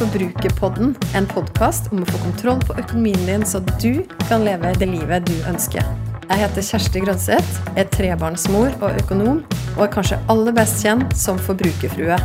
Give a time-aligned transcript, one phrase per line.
[0.00, 0.94] Forbrukerpodden.
[1.12, 5.26] En podkast om å få kontroll på økonomien din, så du kan leve det livet
[5.28, 5.84] du ønsker.
[6.24, 9.42] Jeg heter Kjersti Grønseth, er trebarnsmor og økonom,
[9.74, 12.16] og er kanskje aller best kjent som forbrukerfrue.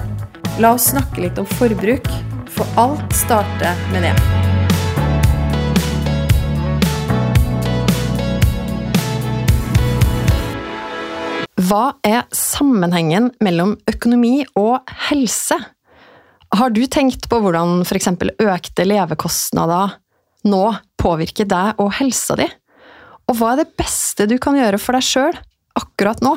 [0.64, 2.08] La oss snakke litt om forbruk,
[2.56, 4.16] for alt starter med det.
[11.68, 15.60] Hva er sammenhengen mellom økonomi og helse?
[16.54, 18.12] Har du tenkt på hvordan f.eks.
[18.42, 19.98] økte levekostnader
[20.46, 20.64] nå
[21.02, 22.48] påvirker deg og helsa di?
[23.26, 25.38] Og hva er det beste du kan gjøre for deg sjøl
[25.80, 26.36] akkurat nå?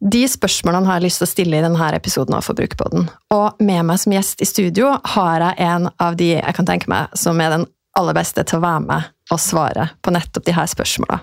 [0.00, 3.08] De spørsmålene har jeg lyst til å stille i denne episoden av Forbrukerpodden.
[3.36, 6.88] Og med meg som gjest i studio har jeg en av de jeg kan tenke
[6.92, 7.66] meg som er den
[7.98, 11.20] aller beste til å være med og svare på nettopp de her spørsmåla.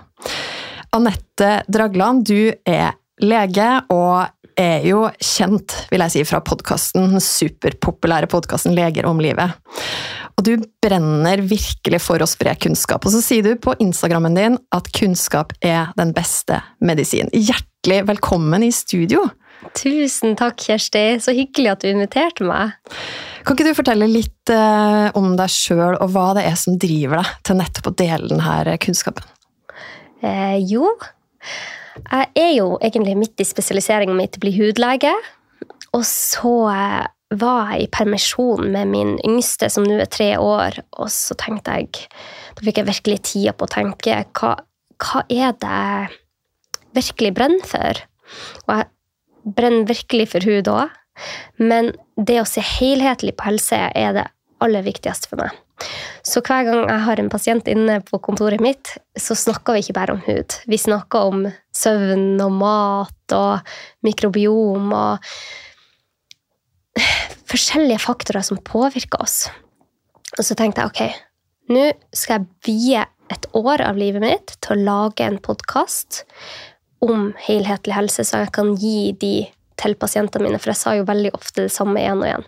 [0.94, 7.22] Anette Dragland, du er lege og er jo kjent, vil jeg si, fra podkasten, den
[7.22, 9.54] superpopulære podkasten Leger om livet.
[10.38, 13.06] Og du brenner virkelig for å spre kunnskap.
[13.06, 17.30] Og så sier du på Instagrammen din at kunnskap er den beste medisin.
[17.34, 19.26] Hjertelig velkommen i studio!
[19.74, 21.18] Tusen takk, Kjersti.
[21.22, 22.76] Så hyggelig at du inviterte meg.
[23.42, 27.22] Kan ikke du fortelle litt eh, om deg sjøl, og hva det er som driver
[27.22, 29.26] deg til nettopp å dele denne kunnskapen?
[30.22, 30.86] Eh, jo,
[32.06, 35.12] jeg er jo egentlig midt i spesialiseringa mi til å bli hudlege.
[35.96, 37.06] Og så eh,
[37.38, 41.76] var jeg i permisjon med min yngste, som nå er tre år, og så tenkte
[41.76, 42.06] jeg
[42.56, 44.54] Da fikk jeg virkelig tida på å tenke hva,
[44.98, 46.08] hva er det jeg
[46.98, 48.00] virkelig brenner for?
[48.66, 48.88] Og jeg
[49.58, 50.96] brenner virkelig for hud òg,
[51.62, 54.26] men det å se helhetlig på helse er det
[54.64, 55.54] aller viktigste for meg.
[56.26, 59.96] Så hver gang jeg har en pasient inne på kontoret mitt, så snakker vi ikke
[59.96, 60.58] bare om hud.
[60.66, 61.46] Vi snakker om
[61.76, 63.72] søvn og mat og
[64.06, 65.30] mikrobiom og
[67.48, 69.46] forskjellige faktorer som påvirker oss.
[70.36, 71.22] Og så tenkte jeg ok,
[71.72, 71.86] nå
[72.16, 76.24] skal jeg vie et år av livet mitt til å lage en podkast
[77.04, 79.34] om helhetlig helse, så jeg kan gi de
[79.78, 82.46] til pasientene mine, for jeg sa jo veldig ofte det samme igjen og igjen.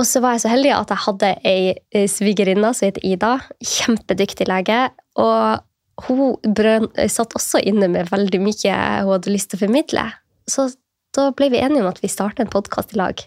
[0.00, 3.34] Og så var jeg så heldig at jeg hadde ei svigerinne som het Ida.
[3.60, 4.78] Kjempedyktig lege.
[5.20, 10.06] Og hun brøn, satt også inne med veldig mye hun hadde lyst til å formidle.
[10.48, 10.70] Så
[11.16, 13.20] da ble vi enige om at vi starter en podkast i lag.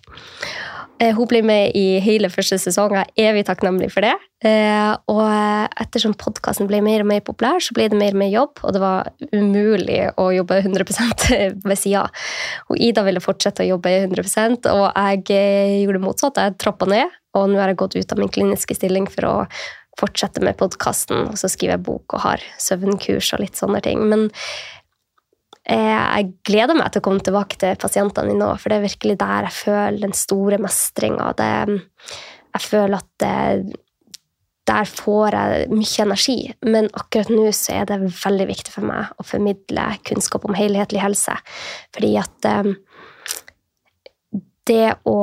[1.02, 2.94] Eh, hun ble med i hele første sesong.
[2.96, 4.14] Jeg er evig takknemlig for det.
[4.46, 5.24] Eh, og
[5.82, 8.76] ettersom podkasten ble mer og mer populær, så ble det mer og mer jobb, og
[8.76, 11.28] det var umulig å jobbe 100%
[11.70, 12.06] ved sida.
[12.78, 15.24] Ida ville fortsette å jobbe 100 og jeg
[15.84, 16.50] gjorde det motsatte.
[16.50, 19.38] Jeg trappa ned, og nå har jeg gått ut av min kliniske stilling for å
[20.00, 24.02] fortsette med podkasten, og så skriver jeg bok og har søvnkurs og litt sånne ting.
[24.10, 24.30] Men
[25.64, 29.16] jeg gleder meg til å komme tilbake til pasientene mine nå, for det er virkelig
[29.22, 31.30] der jeg føler den store mestringa.
[31.40, 33.78] Jeg føler at det,
[34.68, 36.38] der får jeg mye energi.
[36.68, 41.04] Men akkurat nå så er det veldig viktig for meg å formidle kunnskap om helhetlig
[41.04, 41.36] helse.
[41.96, 42.76] Fordi at um,
[44.70, 45.20] det å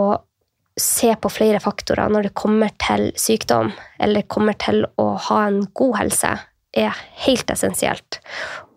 [0.81, 5.63] se på flere faktorer når det kommer til sykdom, eller kommer til å ha en
[5.77, 6.35] god helse,
[6.77, 8.21] er helt essensielt.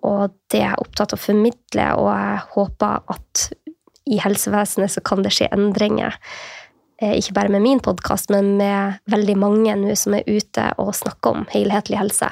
[0.03, 3.47] Og det er opptatt av å formidle, og jeg håper at
[4.12, 6.18] i helsevesenet så kan det skje endringer.
[7.02, 10.94] Eh, ikke bare med min podkast, men med veldig mange nå som er ute og
[10.97, 12.30] snakker om helhetlig helse.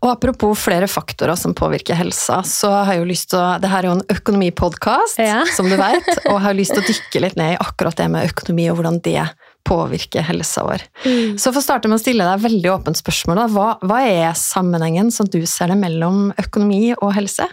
[0.00, 3.68] Og Apropos flere faktorer som påvirker helsa, så har jeg jo lyst til å Det
[3.68, 5.42] her er jo en økonomipodkast, ja.
[5.52, 8.08] som du vet, og jeg har lyst til å dykke litt ned i akkurat det
[8.08, 9.18] med økonomi og hvordan det
[9.66, 10.84] påvirke helsa vår.
[11.04, 11.38] Mm.
[11.38, 15.12] Så for å starte med å stille deg veldig åpent spørsmål, hva, hva, er sammenhengen
[15.14, 17.46] som du ser det mellom økonomi og helse?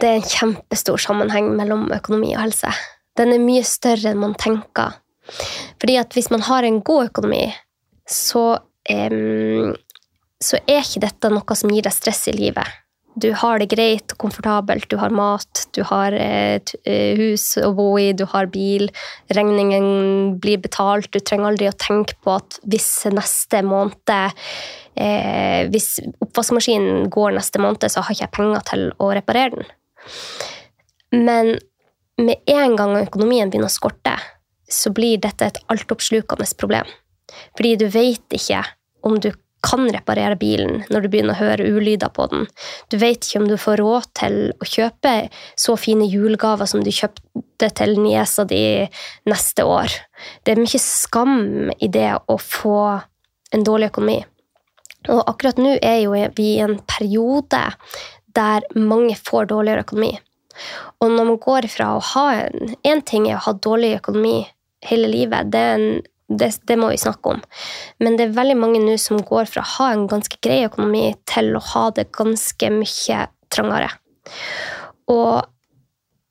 [0.00, 2.72] Det er en kjempestor sammenheng mellom økonomi og helse.
[3.18, 4.96] Den er mye større enn man tenker.
[5.80, 7.44] Fordi at hvis man har en god økonomi,
[8.08, 8.44] så,
[8.90, 9.74] um,
[10.40, 12.79] så er ikke dette noe som gir deg stress i livet
[13.18, 17.72] du har det greit og komfortabelt, du har mat, du har et eh, hus å
[17.74, 18.86] bo i, du har bil,
[19.34, 25.98] regningen blir betalt, du trenger aldri å tenke på at hvis neste måned eh, Hvis
[26.22, 29.70] oppvaskmaskinen går neste måned, så har ikke jeg penger til å reparere den.
[31.10, 31.54] Men
[32.20, 34.16] med en gang økonomien begynner å skorte,
[34.70, 36.86] så blir dette et altoppslukende problem.
[37.56, 38.62] Fordi du vet ikke
[39.06, 39.32] om du
[39.64, 42.46] kan reparere bilen når du begynner å høre ulyder på den.
[42.92, 45.14] Du vet ikke om du får råd til å kjøpe
[45.58, 48.62] så fine julegaver som du kjøpte til niesa di
[49.28, 49.92] neste år.
[50.44, 52.80] Det er mye skam i det å få
[53.54, 54.20] en dårlig økonomi.
[55.08, 57.62] Og akkurat nå er jo vi i en periode
[58.36, 60.12] der mange får dårligere økonomi.
[61.00, 64.42] Og når man går fra å ha en Én ting er å ha dårlig økonomi
[64.86, 67.40] hele livet, det, er en, det, det må vi snakke om.
[67.98, 71.08] Men det er veldig mange nå som går fra å ha en ganske grei økonomi
[71.30, 73.90] til å ha det ganske mye trangere.
[75.10, 75.42] Og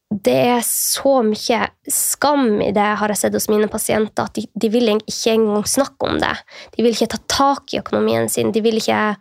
[0.09, 4.47] det er så mye skam i det, har jeg sett hos mine pasienter, at de,
[4.57, 6.33] de vil ikke engang snakke om det.
[6.73, 8.49] De vil ikke ta tak i økonomien sin.
[8.55, 9.19] De, vil ikke,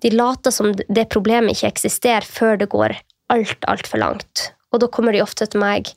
[0.00, 2.96] de later som det problemet ikke eksisterer, før det går
[3.34, 4.48] alt, altfor langt.
[4.72, 5.90] Og da kommer de ofte til meg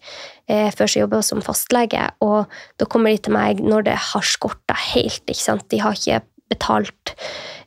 [0.51, 4.27] eh, før jeg jobber som fastlege, og da kommer de til meg når det har
[4.27, 5.23] skorta helt.
[5.23, 5.67] ikke sant?
[5.71, 7.15] De har ikke betalt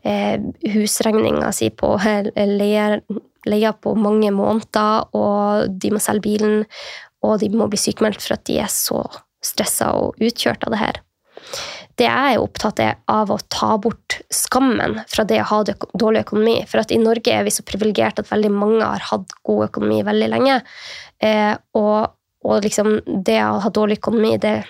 [0.06, 0.38] eh,
[0.74, 3.00] husregninga si på leie,
[3.48, 6.62] leia på mange måneder, og de må selge bilen,
[7.24, 9.02] og de må bli sykemeldt for at de er så
[9.44, 11.02] stressa og utkjørt av det her.
[11.98, 12.80] Det jeg er opptatt
[13.10, 16.60] av å ta bort skammen fra det å ha dårlig økonomi.
[16.70, 20.04] For at i Norge er vi så privilegerte at veldig mange har hatt god økonomi
[20.06, 20.60] veldig lenge.
[21.18, 22.14] Eh, og,
[22.46, 24.60] og liksom det å ha dårlig økonomi, det,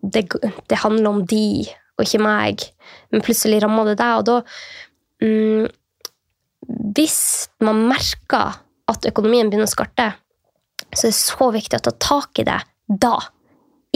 [0.00, 1.68] det, det, handler om de
[1.98, 2.64] og ikke meg.
[3.12, 5.68] Men plutselig rammer det deg, og da mm,
[6.96, 7.20] hvis
[7.64, 10.12] man merker at økonomien begynner å skarte,
[10.94, 13.18] så er det så viktig å ta tak i det da.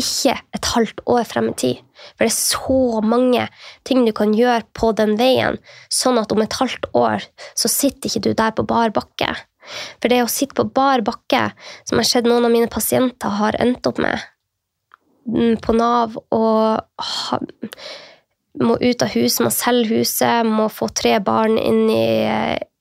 [0.01, 1.81] Ikke et halvt år frem i tid.
[2.15, 3.47] For det er så mange
[3.87, 5.59] ting du kan gjøre på den veien,
[5.93, 7.25] sånn at om et halvt år
[7.59, 9.35] så sitter ikke du der på bar bakke.
[10.01, 11.51] For det å sitte på bar bakke,
[11.87, 14.19] som har skjedd noen av mine pasienter har endt opp med
[15.29, 17.41] mm, på Nav, og ha,
[18.63, 22.03] må ut av huset, må selge huset, må få tre barn inn i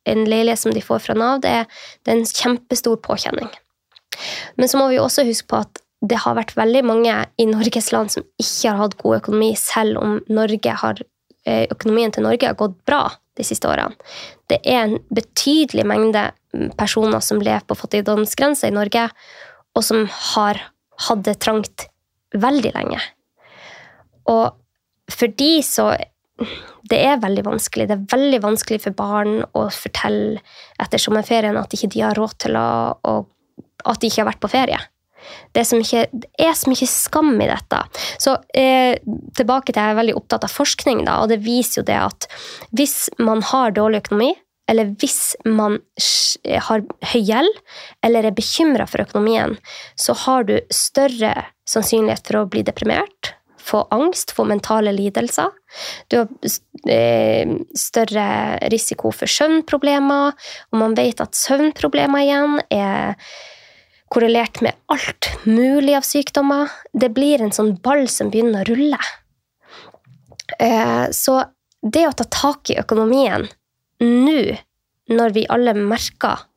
[0.10, 1.54] en leilighet som de får fra Nav, det
[2.02, 3.52] det er en kjempestor påkjenning.
[4.58, 7.92] Men så må vi også huske på at det har vært veldig mange i Norges
[7.94, 10.20] land som ikke har hatt god økonomi, selv om
[10.82, 11.02] har,
[11.46, 13.96] eh, økonomien til Norge har gått bra de siste årene.
[14.50, 16.32] Det er en betydelig mengde
[16.78, 19.10] personer som lever på fattigdomsgrensa i Norge,
[19.76, 20.60] og som har
[21.08, 21.88] hatt det trangt
[22.34, 23.00] veldig lenge.
[24.28, 24.54] Og
[25.10, 25.98] for de så
[26.90, 27.88] det er veldig vanskelig.
[27.88, 30.42] Det er veldig vanskelig for barn å fortelle
[30.82, 33.14] etter sommerferien at ikke de har råd til å, å
[33.86, 34.78] At de ikke har vært på ferie.
[35.56, 37.82] Det mye, det er så mye skam i dette.
[38.22, 38.96] Så eh,
[39.38, 42.30] tilbake til Jeg er veldig opptatt av forskning, da, og det viser jo det at
[42.76, 44.32] hvis man har dårlig økonomi,
[44.72, 45.80] eller hvis man
[46.68, 47.58] har høy gjeld
[48.06, 49.58] eller er bekymra for økonomien,
[50.00, 51.34] så har du større
[51.68, 55.52] sannsynlighet for å bli deprimert, få angst, få mentale lidelser.
[56.10, 56.30] Du har
[56.90, 58.28] eh, større
[58.74, 60.34] risiko for søvnproblemer,
[60.72, 63.20] og man vet at søvnproblemer igjen er
[64.12, 66.72] korrelert med alt mulig av sykdommer.
[66.94, 69.00] Det blir en sånn ball som begynner å rulle.
[70.60, 71.38] Eh, så
[71.82, 73.48] det å ta tak i økonomien
[74.02, 74.42] nå,
[75.12, 76.48] når vi alle merker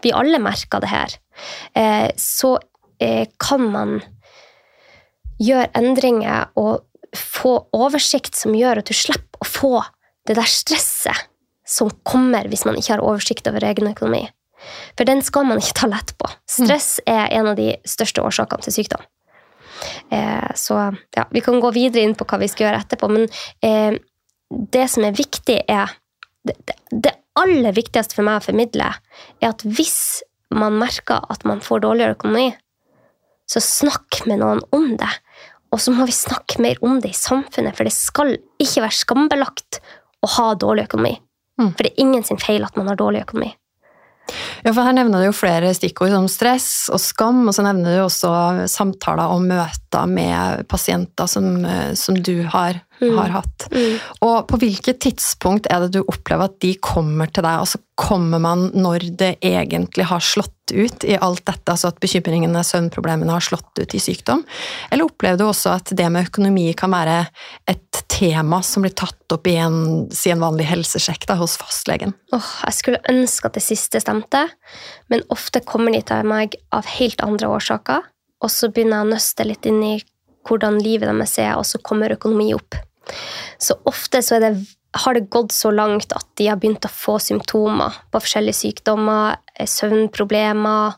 [0.00, 1.14] vi alle merker det her,
[1.76, 2.56] eh, så
[3.40, 3.92] kan man
[5.40, 6.84] gjøre endringer og
[7.16, 9.70] få oversikt som gjør at du slipper å få
[10.28, 11.28] det der stresset
[11.66, 14.26] som kommer hvis man ikke har oversikt over egen økonomi.
[14.98, 16.28] For den skal man ikke ta lett på.
[16.50, 17.12] Stress mm.
[17.14, 19.02] er en av de største årsakene til sykdom.
[20.12, 20.78] Eh, så
[21.16, 23.26] ja, vi kan gå videre inn på hva vi skal gjøre etterpå, men
[23.64, 23.96] eh,
[24.50, 25.94] det som er viktig, er
[26.46, 28.88] det, det, det, aller viktigste for meg å formidle,
[29.40, 30.20] er at hvis
[30.52, 32.50] man merker at man får dårligere økonomi,
[33.50, 35.10] så snakk med noen om det.
[35.70, 38.98] Og så må vi snakke mer om det i samfunnet, for det skal ikke være
[38.98, 39.78] skambelagt
[40.26, 41.14] å ha dårlig økonomi.
[41.60, 41.70] Mm.
[41.70, 43.52] For det er ingen sin feil at man har dårlig økonomi.
[44.64, 47.96] Ja, for Her nevner du jo flere stikkord som stress og skam, og så nevner
[47.96, 48.32] du også
[48.70, 51.64] samtaler og møter med pasienter som,
[51.98, 53.18] som du har, mm.
[53.18, 53.66] har hatt.
[53.72, 53.98] Mm.
[54.26, 57.62] Og på hvilket tidspunkt er det du opplever at de kommer til deg?
[57.64, 62.62] Altså Kommer man når det egentlig har slått ut i alt dette, altså at bekymringene,
[62.64, 64.40] søvnproblemene har slått ut i sykdom?
[64.88, 67.18] Eller opplever du også at det med økonomi kan være
[67.68, 72.14] et tema som blir tatt opp i en, si en vanlig helsesjekk da, hos fastlegen?
[72.32, 74.46] Oh, jeg skulle ønske at det siste stemte,
[75.12, 78.08] men ofte kommer de til meg av helt andre årsaker.
[78.40, 79.96] Og så begynner jeg å nøste litt inn i
[80.48, 82.78] hvordan livet deres er, og så kommer økonomi opp.
[83.58, 84.54] Så ofte så det
[84.92, 89.36] har det gått så langt at de har begynt å få symptomer på forskjellige sykdommer,
[89.54, 90.94] eh, søvnproblemer,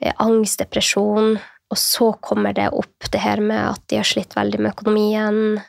[0.00, 1.38] eh, angst, depresjon.
[1.70, 5.62] Og så kommer det opp det her med at de har slitt veldig med økonomien,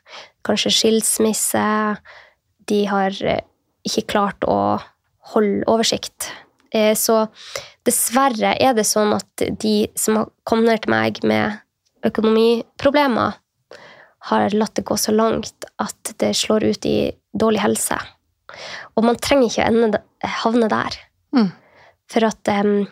[0.43, 1.97] kanskje skilsmisse.
[2.65, 3.41] De har eh,
[3.85, 4.81] ikke klart å
[5.33, 6.31] holde oversikt.
[6.67, 7.29] Så
[7.87, 11.61] dessverre er det sånn at de som har kommet til meg med
[12.05, 13.37] økonomiproblemer,
[14.29, 16.97] har latt det gå så langt at det slår ut i
[17.37, 17.97] dårlig helse.
[18.95, 20.01] Og man trenger ikke ende,
[20.41, 20.99] havne der.
[21.35, 21.49] Mm.
[22.11, 22.87] For at um,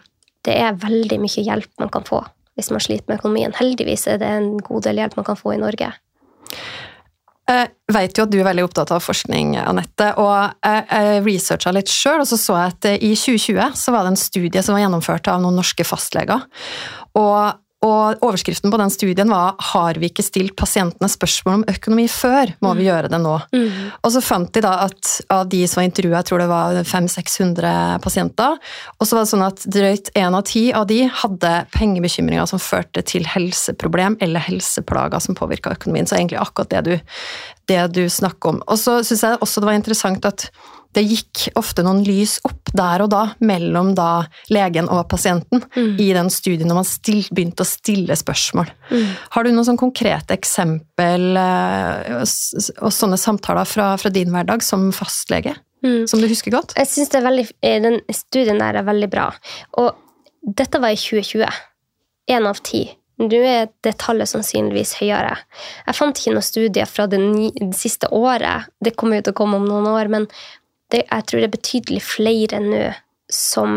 [0.45, 2.23] det er veldig mye hjelp man kan få
[2.55, 3.51] hvis man sliter med økonomien.
[3.57, 5.89] Heldigvis er det en god del hjelp man kan få i Norge.
[7.45, 11.91] Jeg vet jo at du er veldig opptatt av forskning, Anette, og jeg researcha litt
[11.91, 14.85] sjøl, og så så jeg at i 2020 så var det en studie som var
[14.85, 16.47] gjennomført av noen norske fastleger.
[17.19, 22.07] Og og overskriften på den studien var 'Har vi ikke stilt pasientene spørsmål om økonomi
[22.07, 22.53] før?
[22.61, 22.89] Må vi mm.
[22.89, 23.91] gjøre det nå?' Mm.
[24.03, 26.83] Og så fant de da at av de som var intervjua, jeg tror det var
[26.83, 28.57] 500-600 pasienter,
[28.99, 32.59] og så var det sånn at drøyt én av ti av de hadde pengebekymringer som
[32.59, 36.07] førte til helseproblem eller helseplager som påvirka økonomien.
[36.07, 36.99] Så egentlig akkurat det du,
[37.67, 38.61] det du snakker om.
[38.67, 40.49] Og så syns jeg også det var interessant at
[40.95, 45.93] det gikk ofte noen lys opp der og da mellom da legen og pasienten mm.
[46.01, 48.71] i den studien når man still, begynte å stille spørsmål.
[48.91, 49.05] Mm.
[49.35, 54.89] Har du noen sånn konkrete eksempel eh, og sånne samtaler fra, fra din hverdag som
[54.95, 55.55] fastlege?
[55.85, 56.07] Mm.
[56.09, 56.73] Som du husker godt?
[56.79, 57.13] Jeg synes
[57.61, 59.29] eh, Den studien der er veldig bra.
[59.77, 59.93] Og
[60.41, 61.45] dette var i 2020.
[62.31, 62.87] Én av ti.
[63.21, 65.37] Nå er det tallet sannsynligvis høyere.
[65.85, 67.19] Jeg fant ikke noen studier fra det,
[67.55, 68.67] det, siste året.
[68.83, 70.27] Det kommer jo til å komme om noen år, men
[70.95, 72.83] det, jeg tror det er betydelig flere nå
[73.31, 73.71] som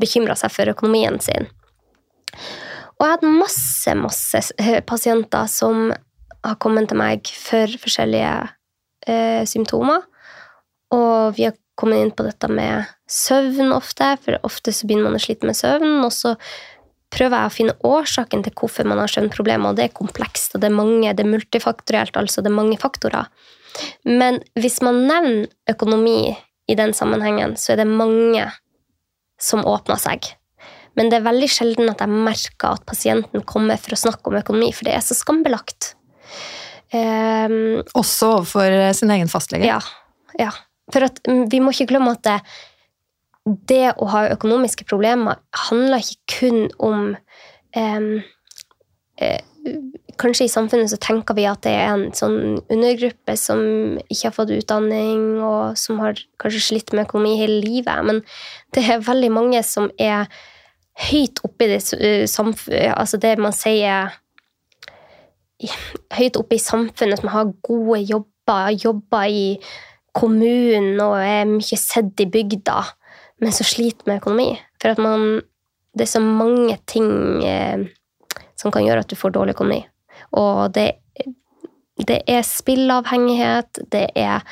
[0.00, 1.48] bekymrer seg for økonomien sin.
[2.98, 5.88] Og jeg har hatt masse, masse eh, pasienter som
[6.44, 8.32] har kommet til meg for forskjellige
[9.06, 10.02] eh, symptomer.
[10.94, 15.20] Og vi har kommet inn på dette med søvn ofte, for ofte så begynner man
[15.20, 16.00] å slite med søvn.
[16.02, 16.34] Og så
[17.14, 20.62] prøver jeg å finne årsaken til hvorfor man har søvnproblemer, og det er komplekst, og
[20.62, 23.30] det er mange, det er multifaktorielt, altså det er mange faktorer.
[24.04, 26.34] Men hvis man nevner økonomi
[26.68, 28.44] i den sammenhengen, så er det mange
[29.40, 30.26] som åpner seg.
[30.98, 34.38] Men det er veldig sjelden at jeg merker at pasienten kommer for å snakke om
[34.40, 35.92] økonomi, for det er så skambelagt.
[36.92, 39.68] Um, Også overfor sin egen fastlege?
[39.68, 39.78] Ja.
[40.40, 40.50] ja.
[40.92, 42.38] For at, mm, vi må ikke glemme at det,
[43.70, 47.12] det å ha økonomiske problemer handler ikke kun om
[47.76, 48.10] um,
[50.18, 53.60] kanskje i samfunnet så tenker vi at det er en sånn undergruppe som
[54.08, 58.06] ikke har fått utdanning, og som har kanskje slitt med økonomi hele livet.
[58.06, 58.22] Men
[58.76, 60.28] det er veldig mange som er
[61.08, 61.82] høyt oppe i det,
[62.30, 64.16] samfunnet altså det man sier
[66.14, 69.56] Høyt oppe i samfunnet, som har gode jobber, jobber i
[70.14, 72.76] kommunen og er mye sett i bygda,
[73.42, 74.52] men så sliter med økonomi.
[74.78, 75.42] For at man
[75.98, 77.88] Det er så mange ting eh,
[78.54, 79.80] som kan gjøre at du får dårlig økonomi.
[80.36, 80.90] Og det,
[82.08, 84.44] det er spillavhengighet, det er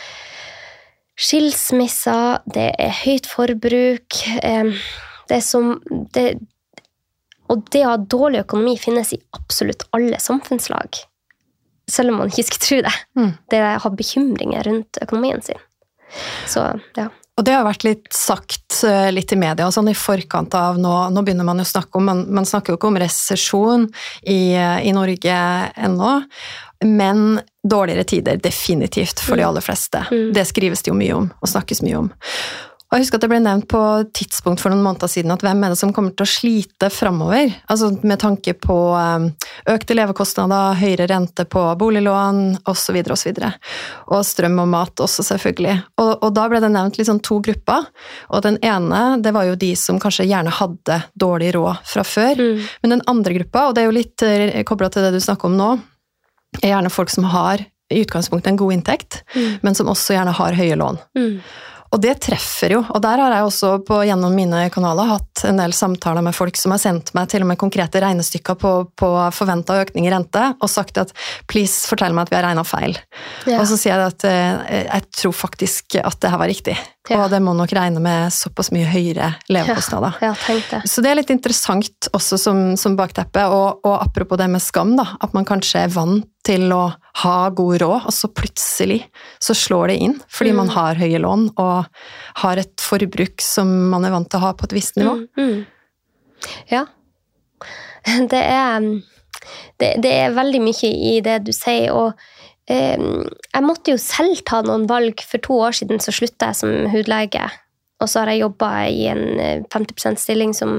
[1.16, 4.20] skilsmisser, det er høyt forbruk.
[5.26, 5.76] Det er som
[6.14, 6.38] det,
[7.48, 10.98] Og det å ha dårlig økonomi finnes i absolutt alle samfunnslag.
[11.86, 12.94] Selv om man ikke skulle tro det.
[13.14, 13.30] Mm.
[13.50, 15.60] Det å ha bekymringer rundt økonomien sin.
[16.50, 16.64] Så,
[16.98, 17.10] ja.
[17.36, 20.92] Og det har vært litt sagt eh, litt i media sånn i forkant av nå,
[21.12, 23.84] nå begynner man jo å snakke om Man, man snakker jo ikke om resesjon
[24.22, 25.36] i, i, Norge
[25.76, 26.12] ennå,
[26.86, 29.48] men dårligere tider definitivt for de mm.
[29.50, 30.04] aller fleste.
[30.10, 30.30] Mm.
[30.36, 32.10] Det skrives det jo mye om og snakkes mye om.
[32.86, 33.80] Og jeg husker at det ble nevnt på
[34.14, 37.50] tidspunkt for noen måneder siden at hvem er det som kommer til å slite framover?
[37.72, 39.26] Altså med tanke på um,
[39.72, 43.00] økte levekostnader, høyere rente på boliglån osv.
[43.02, 43.50] Og, så videre,
[44.06, 45.76] og, og strøm og mat også, selvfølgelig.
[45.98, 47.90] Og, og, da ble det nevnt liksom to grupper.
[48.30, 52.38] Og den ene det var jo de som kanskje gjerne hadde dårlig råd fra før.
[52.38, 52.66] Mm.
[52.84, 55.50] Men den andre gruppa, og det er jo litt eh, kobla til det du snakker
[55.50, 55.72] om nå,
[56.62, 59.62] er gjerne folk som har i utgangspunktet en god inntekt, mm.
[59.62, 61.02] men som også gjerne har høye lån.
[61.18, 61.34] Mm.
[61.94, 62.80] Og det treffer jo.
[62.94, 66.58] Og der har jeg også på, gjennom mine kanaler hatt en del samtaler med folk
[66.58, 70.48] som har sendt meg til og med konkrete regnestykker på, på forventa økning i rente,
[70.60, 71.14] og sagt at
[71.50, 72.98] please, fortell meg at vi har regna feil.
[73.46, 73.60] Ja.
[73.60, 76.76] Og så sier jeg at eh, jeg tror faktisk at det her var riktig.
[77.06, 77.22] Ja.
[77.22, 80.16] Og det må nok regne med såpass mye høyere levekostnader.
[80.24, 80.82] Ja, det.
[80.90, 83.44] Så det er litt interessant også som, som bakteppe.
[83.46, 86.82] Og, og, apropos det med skam, da, at man kanskje er vant til å
[87.22, 89.00] ha god råd, og så plutselig
[89.42, 90.60] så slår det inn fordi mm.
[90.60, 92.04] man har høye lån og
[92.42, 95.16] har et forbruk som man er vant til å ha på et visst nivå.
[95.36, 96.54] Mm, mm.
[96.70, 96.86] Ja.
[98.30, 98.84] Det er,
[99.82, 101.90] det, det er veldig mye i det du sier.
[101.90, 102.14] og
[102.66, 105.22] jeg måtte jo selv ta noen valg.
[105.22, 107.44] For to år siden så slutta jeg som hudlege.
[108.02, 110.72] Og så har jeg jobba i en 50 %-stilling som,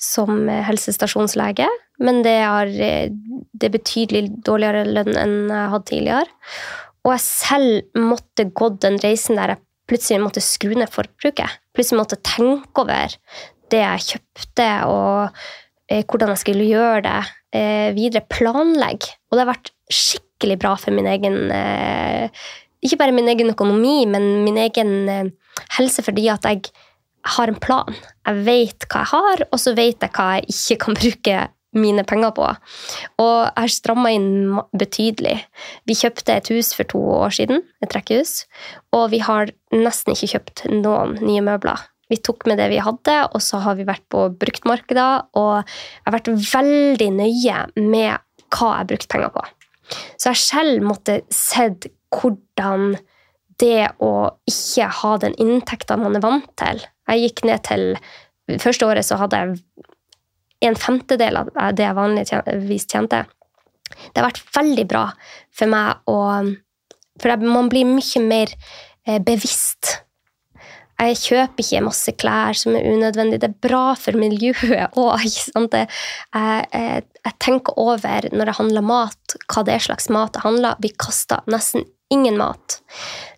[0.00, 1.68] som helsestasjonslege.
[2.02, 2.72] Men det er,
[3.54, 6.32] det er betydelig dårligere lønn enn jeg hadde tidligere.
[7.04, 11.60] Og jeg selv måtte gått den reisen der jeg plutselig måtte skru ned forbruket.
[11.76, 13.14] Plutselig måtte tenke over
[13.72, 15.36] det jeg kjøpte, og
[15.90, 17.20] eh, hvordan jeg skulle gjøre det
[17.56, 18.24] eh, videre.
[18.30, 19.14] Planlegge.
[19.28, 22.44] Og det har vært skikkelig bra for min egen eh,
[22.84, 25.30] Ikke bare min egen økonomi, men min egen eh,
[25.78, 26.64] helse, fordi at jeg
[27.24, 27.96] har en plan.
[28.28, 31.38] Jeg vet hva jeg har, og så vet jeg hva jeg ikke kan bruke
[31.74, 32.46] mine penger på.
[33.22, 35.38] Og jeg har stramma inn betydelig.
[35.88, 38.44] Vi kjøpte et hus for to år siden, et rekkehus,
[38.94, 41.82] og vi har nesten ikke kjøpt noen nye møbler.
[42.12, 46.06] Vi tok med det vi hadde, og så har vi vært på bruktmarkeder, og jeg
[46.06, 48.20] har vært veldig nøye med
[48.54, 49.44] hva jeg har brukt penger på.
[50.20, 52.94] Så jeg selv måtte sett hvordan
[53.60, 54.12] det å
[54.48, 57.94] ikke ha den inntekta man er vant til Jeg gikk ned til
[58.60, 59.54] Første året så hadde jeg
[60.68, 63.22] en femtedel av det jeg vanligvis tjente.
[64.12, 65.04] Det har vært veldig bra
[65.54, 66.18] for meg å
[67.22, 68.50] For man blir mye mer
[69.06, 70.00] eh, bevisst.
[70.98, 73.38] Jeg kjøper ikke masse klær som er unødvendig.
[73.42, 75.22] Det er bra for miljøet òg.
[75.22, 75.86] Jeg,
[76.34, 80.80] jeg, jeg tenker over når det handler mat, hva det er slags mat det handler.
[80.82, 82.78] Vi kaster nesten ingen mat.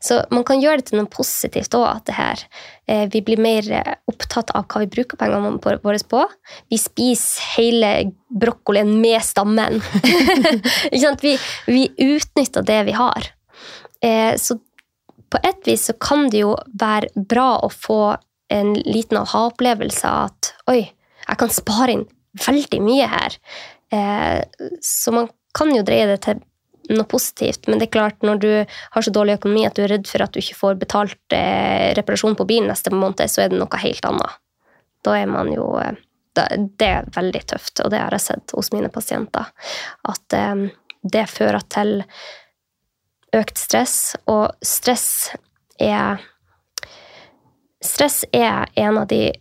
[0.01, 2.43] Så man kan gjøre det til noe positivt òg, at det her
[2.89, 6.23] eh, Vi blir mer eh, opptatt av hva vi bruker pengene våre på.
[6.71, 7.93] Vi spiser hele
[8.29, 9.81] brokkolien med stammen.
[11.27, 11.33] Vi,
[11.67, 13.27] vi utnytter det vi har.
[14.05, 14.59] Eh, så
[15.33, 18.01] på et vis så kan det jo være bra å få
[18.53, 20.83] en liten aha-opplevelse av at oi,
[21.25, 22.05] jeg kan spare inn
[22.47, 23.39] veldig mye her.
[24.85, 26.43] Så man kan jo dreie det til
[26.91, 29.93] noe positivt, men det er klart når du har så dårlig økonomi at du er
[29.95, 33.53] redd for at du ikke får betalt eh, reparasjon på bilen neste måned, så er
[33.53, 34.39] det noe helt annet.
[35.07, 35.99] Da er man jo eh,
[36.37, 39.51] da, Det er veldig tøft, og det har jeg sett hos mine pasienter.
[40.09, 40.67] At eh,
[41.07, 42.01] det fører til
[43.37, 45.35] økt stress, og stress
[45.83, 46.23] er
[47.87, 49.35] Stress er en av de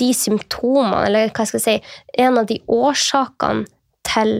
[0.00, 3.66] De symptomene, eller hva skal jeg si, en av de årsakene
[4.16, 4.38] til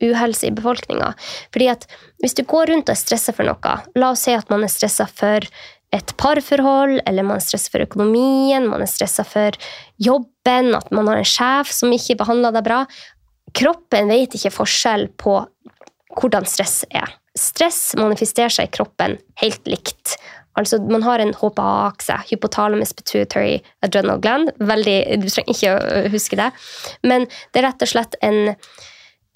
[0.00, 1.12] uhelse i befolkninga.
[1.52, 1.86] Fordi at
[2.22, 4.72] hvis du går rundt og er stressa for noe, la oss si at man er
[4.72, 5.46] stressa for
[5.90, 9.56] et parforhold, eller man er stressa for økonomien, man er stressa for
[10.00, 12.84] jobben, at man har en sjef som ikke behandler deg bra.
[13.56, 15.40] Kroppen vet ikke forskjell på
[16.16, 17.10] hvordan stress er.
[17.38, 20.16] Stress manifesterer seg i kroppen helt likt.
[20.58, 24.50] Altså, Man har en HPA-akse, hypotalamus pituitary adrenal gland.
[24.58, 26.50] Veldig, du trenger ikke å huske det.
[27.06, 28.56] Men det er rett og slett en,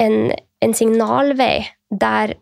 [0.03, 0.19] en,
[0.61, 2.35] en signalvei der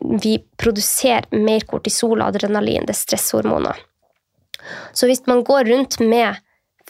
[0.00, 3.80] vi produserer mer kortisol og adrenalin, det er stresshormoner.
[4.96, 6.40] Så hvis man går rundt med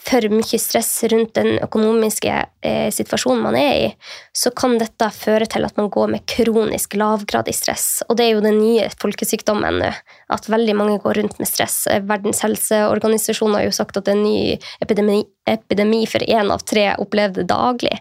[0.01, 2.33] for mye stress rundt den økonomiske
[2.65, 3.89] eh, situasjonen man er i,
[4.33, 8.01] så kan dette føre til at man går med kronisk lavgradig stress.
[8.09, 9.91] Og det er jo den nye folkesykdommen nå,
[10.33, 11.83] at veldig mange går rundt med stress.
[11.91, 16.49] Eh, Verdens helseorganisasjon har jo sagt at det er en ny epidemi, epidemi for én
[16.53, 17.99] av tre opplevde daglig.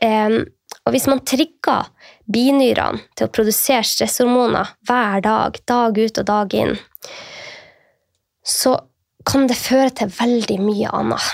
[0.00, 0.40] Eh,
[0.88, 1.90] og hvis man trigger
[2.32, 6.78] binyrene til å produsere stresshormoner hver dag, dag ut og dag inn,
[8.48, 8.78] så
[9.28, 11.30] kan det føre til veldig mye annet.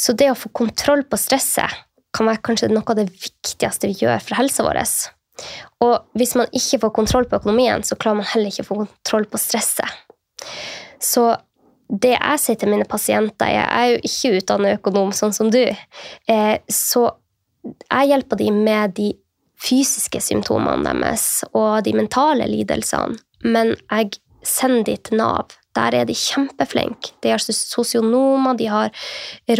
[0.00, 1.82] Så det å få kontroll på stresset
[2.16, 4.80] kan være kanskje noe av det viktigste vi gjør for helsa vår.
[5.84, 8.80] Og hvis man ikke får kontroll på økonomien, så klarer man heller ikke å få
[8.82, 10.00] kontroll på stresset.
[11.00, 11.28] Så
[11.90, 15.62] det jeg sier til mine pasienter Jeg er jo ikke utdannet økonom, sånn som du.
[15.66, 17.06] Eh, så
[17.90, 19.10] jeg hjelper dem med de
[19.60, 23.18] fysiske symptomene deres og de mentale lidelsene.
[23.44, 25.59] Men jeg sender dem til Nav.
[25.78, 27.14] Der er de kjempeflinke.
[27.22, 28.90] De har sosionomer, de har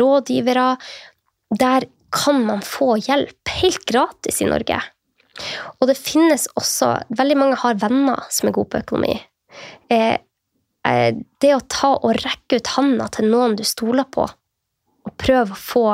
[0.00, 0.74] rådgivere.
[1.60, 4.80] Der kan man få hjelp helt gratis i Norge.
[5.78, 9.14] Og det finnes også Veldig mange har venner som er gode på økonomi.
[9.90, 10.18] Eh,
[10.86, 11.10] eh,
[11.42, 15.64] det å ta og rekke ut handa til noen du stoler på, og prøve å
[15.64, 15.84] få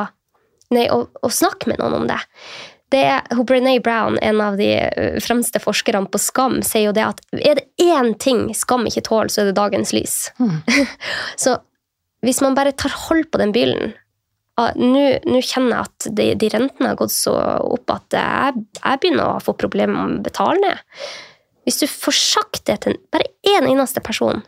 [0.75, 2.17] Nei, å, å snakke med noen om det.
[2.95, 7.07] Det er, Brené Brown, en av de eh, fremste forskerne på skam, sier jo det
[7.07, 10.19] at er det én ting skam ikke tåler, så er det dagens lys.
[10.39, 10.61] Mm.
[11.43, 11.59] så
[12.27, 13.95] hvis man bare tar hold på den byllen
[14.61, 19.03] ah, nå kjenner jeg at de, de rentene har gått så opp at jeg, jeg
[19.03, 21.09] begynner å få problemer med å betale ned.
[21.67, 24.45] Hvis du får sagt det til bare én eneste person,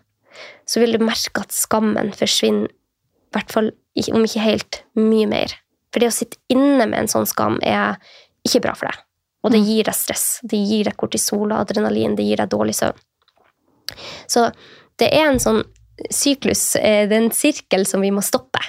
[0.69, 3.73] så vil du merke at skammen forsvinner, i hvert fall
[4.15, 5.53] om ikke helt, mye mer.
[5.93, 7.99] For det å sitte inne med en sånn skam er
[8.47, 9.05] ikke bra for deg.
[9.47, 10.27] Og det gir deg stress.
[10.43, 12.17] Det gir deg kortisol og adrenalin.
[12.19, 12.99] Det gir deg dårlig søvn.
[14.29, 14.49] Så
[15.01, 15.63] det er en sånn
[16.15, 18.61] syklus, eh, det er en sirkel som vi må stoppe.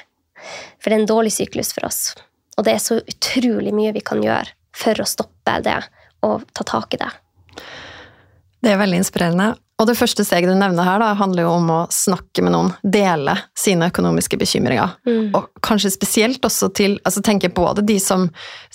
[0.79, 2.13] For det er en dårlig syklus for oss.
[2.57, 5.79] Og det er så utrolig mye vi kan gjøre for å stoppe det
[6.25, 7.09] og ta tak i det.
[8.59, 9.53] Det er veldig inspirerende.
[9.79, 12.73] Og det første steget du nevner her, da, handler jo om å snakke med noen.
[12.83, 14.97] Dele sine økonomiske bekymringer.
[15.07, 15.29] Mm.
[15.37, 18.25] Og kanskje spesielt også til altså tenke både de som,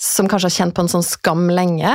[0.01, 1.93] som kanskje har kjent på en sånn skam lenge,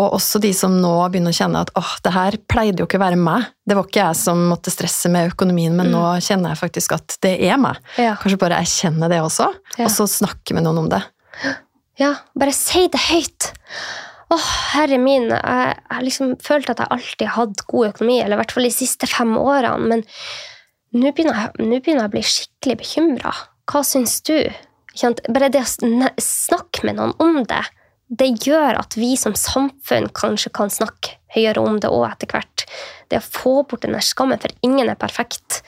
[0.00, 2.96] og også de som nå begynner å kjenne at åh, det her pleide jo ikke
[3.00, 3.50] å være meg.
[3.68, 7.20] Det var ikke jeg som måtte stresse med økonomien, men nå kjenner jeg faktisk at
[7.22, 7.76] det er meg.
[8.00, 8.16] Ja.
[8.22, 9.84] Kanskje bare erkjenne det også, Ja.
[9.84, 11.04] og så snakke med noen om det.
[12.00, 13.52] Ja, bare si det høyt.
[14.30, 18.38] Åh, herre min, jeg har liksom følt at jeg alltid har hatt god økonomi, eller
[18.38, 20.04] i hvert fall de siste fem årene, men
[20.94, 23.34] nå begynner begynner jeg å bli skikkelig bekymra.
[23.70, 24.36] Hva syns du?
[25.30, 27.62] Bare det å snakke med noen om det,
[28.10, 32.64] det gjør at vi som samfunn kanskje kan snakke høyere om det òg etter hvert.
[33.10, 35.60] Det å få bort den skammen, for ingen er perfekt.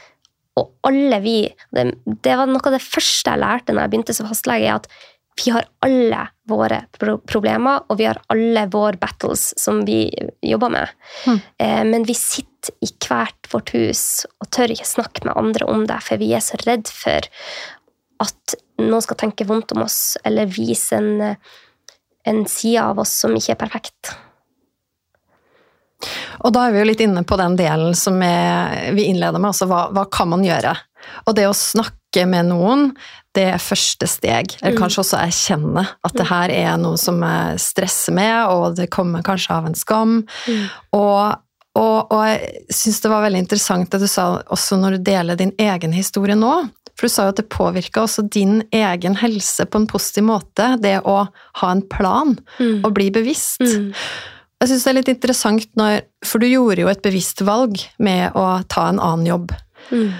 [0.58, 1.36] Og alle vi
[1.72, 1.86] det,
[2.26, 4.90] det var noe av det første jeg lærte når jeg begynte som fastlege, er at
[5.38, 10.04] vi har alle våre pro problemer, og vi har alle våre battles som vi
[10.44, 10.88] jobber med.
[11.26, 11.38] Mm.
[11.58, 15.86] Eh, men vi sitter i hvert vårt hus og tør ikke snakke med andre om
[15.88, 17.26] det, for vi er så redd for
[18.22, 21.38] at noen skal tenke vondt om oss, eller vise en,
[22.28, 24.12] en side av oss som ikke er perfekt.
[26.42, 29.52] Og da er vi jo litt inne på den delen som er, vi innleder med,
[29.52, 30.74] altså hva, hva kan man gjøre?
[31.26, 32.90] Og det å snakke med noen,
[33.34, 34.56] det er første steg.
[34.60, 34.80] Eller Mm.
[34.82, 39.22] kanskje også erkjenne at det her er noe som jeg stresser med, og det kommer
[39.24, 40.26] kanskje av en skam.
[40.92, 41.36] Og,
[41.74, 45.36] og, og jeg syns det var veldig interessant det du sa også når du deler
[45.40, 46.68] din egen historie nå.
[46.92, 50.76] For du sa jo at det påvirka også din egen helse på en positiv måte,
[50.84, 51.22] det å
[51.62, 52.84] ha en plan Mm.
[52.84, 53.60] og bli bevisst.
[53.64, 53.94] Mm.
[54.60, 58.32] Jeg synes det er litt interessant når For du gjorde jo et bevisst valg med
[58.38, 59.50] å ta en annen jobb.
[59.90, 60.12] Mm.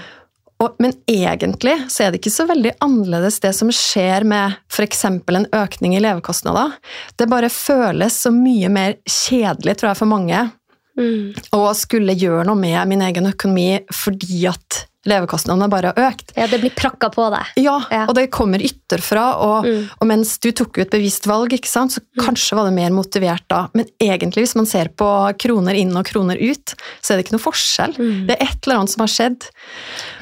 [0.61, 5.05] Og, men egentlig så er det ikke så veldig annerledes det som skjer med f.eks.
[5.09, 6.77] en økning i levekostnader.
[7.17, 10.49] Det bare føles så mye mer kjedelig, tror jeg, for mange
[10.93, 11.33] Mm.
[11.57, 16.31] å skulle gjøre noe med min egen økonomi fordi at levekostnadene bare har økt.
[16.37, 17.45] Ja, det blir prakka på deg.
[17.63, 18.05] Ja, Ja.
[18.07, 19.89] og det kommer ytterfra, og, Mm.
[20.01, 22.89] og mens du tok jo et bevisst valg, ikke sant, så kanskje var det mer
[22.91, 23.67] motivert da.
[23.73, 27.37] Men egentlig, hvis man ser på kroner inn og kroner ut, så er det ikke
[27.37, 27.97] noe forskjell.
[27.97, 28.27] Mm.
[28.27, 29.49] Det er et eller annet som har skjedd.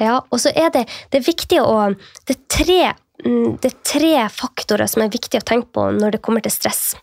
[0.00, 3.78] Ja, og så er det, det er viktig å det er, tre, mm, det er
[3.84, 6.94] tre faktorer som er viktig å tenke på når det kommer til stress,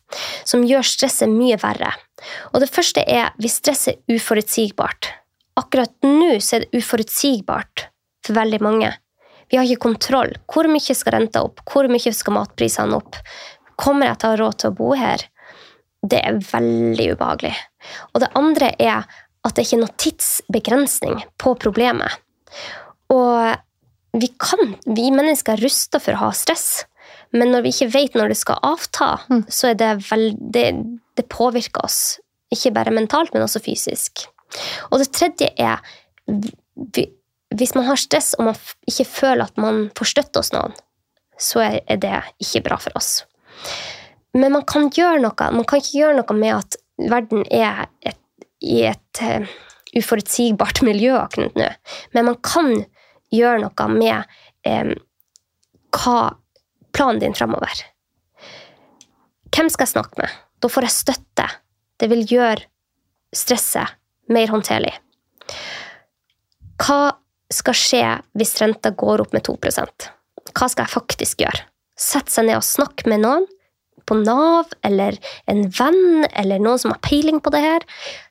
[0.44, 1.94] som gjør stresset mye verre.
[2.54, 5.14] Og det første er hvis stress er uforutsigbart.
[5.60, 7.88] Akkurat nå er det uforutsigbart
[8.26, 8.92] for veldig mange.
[9.50, 10.36] Vi har ikke kontroll.
[10.52, 11.64] Hvor mye skal renta opp?
[11.68, 13.18] Hvor mye skal matprisene opp?
[13.80, 15.24] Kommer jeg til å ha råd til å bo her?
[16.06, 17.56] Det er veldig ubehagelig.
[18.14, 19.08] Og det andre er
[19.48, 22.20] at det ikke er noe tidsbegrensning på problemet.
[23.12, 26.86] Og vi kan, vi mennesker er rusta for å ha stress,
[27.34, 29.44] men når vi ikke vet når det skal avta, Mm.
[29.50, 30.68] så er det vel det,
[31.16, 32.20] det påvirker oss.
[32.54, 34.28] Ikke bare mentalt, men også fysisk.
[34.90, 35.82] Og det tredje er
[37.56, 38.60] hvis man har stress og man
[38.90, 40.76] ikke føler at man får støtte hos noen,
[41.40, 42.12] så er, det
[42.44, 43.24] ikke bra for oss.
[44.38, 45.50] Men man kan gjøre noe.
[45.56, 46.78] Man kan ikke gjøre noe med at
[47.10, 48.20] verden er et,
[48.62, 49.48] i et uh,
[49.98, 51.70] uforutsigbart miljø akkurat nå.
[52.16, 52.74] Men man kan
[53.34, 54.36] gjøre noe med
[54.68, 54.94] um,
[55.96, 56.20] hva
[56.94, 57.86] planen din framover.
[59.50, 60.36] Hvem skal jeg snakke med?
[60.62, 61.48] Da får jeg støtte.
[62.00, 62.68] Det vil gjøre
[63.36, 63.99] stresset
[64.34, 64.94] mer håndterlig.
[66.80, 67.16] Hva
[67.52, 68.04] skal skje
[68.38, 70.10] hvis renta går opp med 2%
[70.54, 71.64] Hva skal jeg faktisk gjøre?
[72.00, 73.48] Sette seg ned og snakke med noen
[74.10, 75.18] på Nav, eller
[75.52, 77.84] en venn, eller noen som har peiling på det her.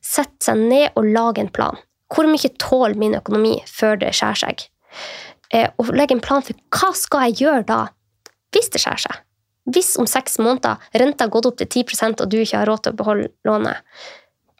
[0.02, 1.78] Sette seg ned og lage en plan.
[2.10, 4.64] Hvor mye tåler min økonomi før det skjærer seg?
[5.54, 7.80] Eh, og legge en plan for hva skal jeg gjøre da,
[8.56, 9.20] hvis det skjærer seg?
[9.68, 12.84] Hvis om seks måneder renta har gått opp til 10% og du ikke har råd
[12.84, 13.84] til å beholde lånet,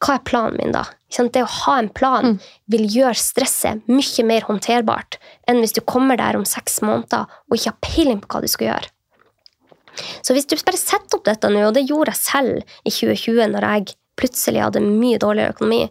[0.04, 0.84] hva er planen min da?
[1.08, 2.38] Det å ha en plan Mm.
[2.68, 5.16] vil gjøre stresset mye mer håndterbart
[5.48, 8.48] enn hvis du kommer der om seks måneder og ikke har peiling på hva du
[8.48, 8.88] skal gjøre.
[10.22, 13.48] Så hvis du bare setter opp dette nå, og det gjorde jeg selv i 2020
[13.54, 15.90] når jeg plutselig hadde mye dårligere økonomi,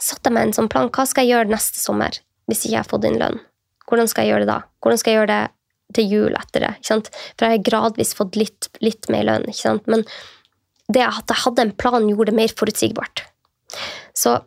[0.00, 0.90] satte jeg meg en sånn plan.
[0.90, 3.38] Hva skal jeg gjøre neste sommer hvis ikke jeg har fått inn lønn?
[3.86, 4.60] Hvordan skal jeg gjøre det da?
[4.82, 6.72] Hvordan skal jeg gjøre det til jul etter det?
[6.88, 9.46] For jeg har gradvis fått litt, litt mer lønn.
[9.86, 10.04] Men
[10.92, 13.24] det at jeg hadde en plan, gjorde det mer forutsigbart.
[14.16, 14.38] Så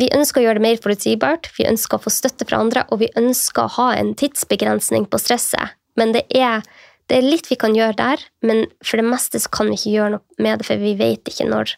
[0.00, 3.02] vi ønsker å gjøre det mer forutsigbart, vi ønsker å få støtte fra andre, og
[3.02, 5.76] vi ønsker å ha en tidsbegrensning på stresset.
[6.00, 6.64] Men det er,
[7.12, 9.96] det er litt vi kan gjøre der, men for det meste så kan vi ikke
[9.96, 11.76] gjøre noe med det, for vi vet ikke når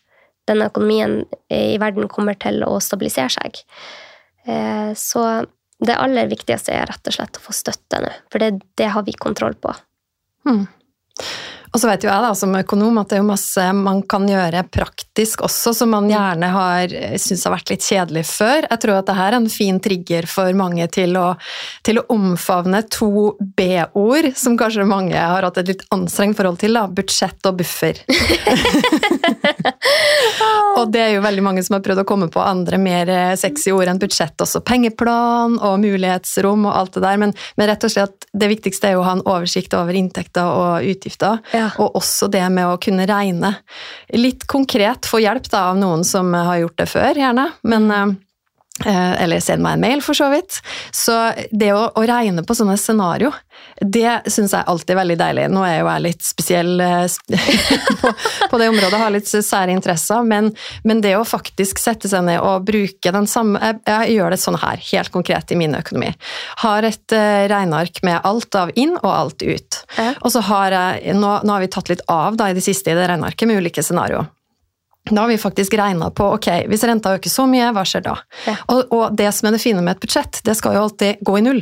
[0.48, 3.60] denne økonomien i verden kommer til å stabilisere seg.
[4.46, 5.24] Eh, Så
[5.84, 9.02] det aller viktigste er rett og slett å få støtte nå, for det, det har
[9.06, 9.74] vi kontroll på.
[10.46, 10.66] Hmm.
[11.74, 14.28] Og så vet jo jeg da, som økonom at det er jo masse man kan
[14.30, 18.68] gjøre praktisk også, som man gjerne har syntes har vært litt kjedelig før.
[18.68, 21.32] Jeg tror at det her er en fin trigger for mange til å,
[21.82, 26.78] til å omfavne to B-ord, som kanskje mange har hatt et litt anstrengt forhold til.
[26.78, 27.98] da, Budsjett og buffer.
[30.78, 33.74] og det er jo veldig mange som har prøvd å komme på andre mer sexy
[33.74, 34.38] ord enn budsjett.
[34.46, 37.18] Også pengeplan og mulighetsrom og alt det der.
[37.24, 40.54] Men, men rett og slett, det viktigste er jo å ha en oversikt over inntekter
[40.54, 41.42] og utgifter.
[41.50, 41.63] Ja.
[41.82, 43.54] Og også det med å kunne regne.
[44.16, 47.48] Litt konkret få hjelp da, av noen som har gjort det før, gjerne.
[47.68, 48.14] Men eh,
[48.84, 50.58] eller send meg en mail, for så vidt.
[50.90, 51.14] Så
[51.54, 53.30] det å, å regne på sånne scenario,
[53.78, 55.44] det syns jeg alltid er veldig deilig.
[55.54, 56.82] Nå er jeg jo jeg litt spesiell
[58.00, 58.12] på,
[58.50, 60.50] på, det området, har litt sære interesser, men,
[60.82, 64.40] men, det å faktisk sette seg ned og bruke den samme Jeg, jeg gjør det
[64.42, 66.12] sånn her, helt konkret i min økonomi.
[66.64, 69.80] Har et uh, regneark med alt av inn og alt ut.
[69.98, 70.12] Ja.
[70.20, 72.92] Og så har jeg, nå, nå, har vi tatt litt av da, i det siste
[72.92, 74.30] i det regnearket med ulike scenarioer.
[75.10, 78.18] Da har vi faktisk regna på ok, hvis renta øker så mye, hva skjer da?
[78.48, 78.56] Ja.
[78.72, 81.38] Og, og, det som er det fine med et budsjett, det skal jo alltid gå
[81.38, 81.60] i null.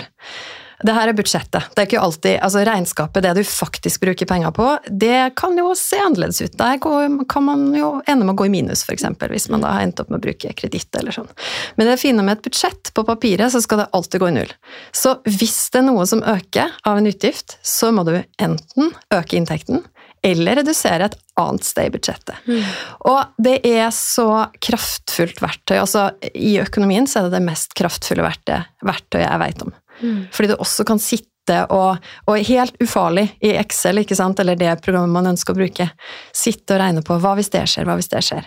[0.82, 1.68] Det her er budsjettet.
[1.74, 5.70] Det er ikke alltid, altså Regnskapet, det du faktisk bruker penger på, det kan jo
[5.78, 6.56] se annerledes ut.
[6.58, 9.76] Der går, kan man jo ende med å gå i minus, f.eks., hvis man da
[9.76, 11.30] har endt opp med å bruke kreditt eller sånn.
[11.78, 14.54] Men det fine med et budsjett på papiret, så skal det alltid gå i null.
[14.90, 19.38] Så hvis det er noe som øker av en utgift, så må du enten øke
[19.38, 19.86] inntekten,
[20.22, 22.46] eller redusere et annet sted i budsjettet.
[22.46, 22.62] Mm.
[23.10, 25.76] Og det er så kraftfullt verktøy.
[25.80, 29.74] altså I økonomien så er det det mest kraftfulle verktøyet, jeg vet om.
[30.02, 30.20] Mm.
[30.34, 31.98] Fordi du også kan sitte og,
[32.30, 35.90] og helt ufarlig i Excel, eller det programmet man ønsker å bruke,
[36.30, 38.46] sitte og regne på hva hvis det skjer, hva hvis det skjer.